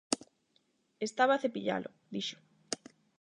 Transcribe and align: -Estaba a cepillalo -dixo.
-Estaba 0.99 1.33
a 1.35 1.41
cepillalo 1.43 1.89
-dixo. 1.95 2.37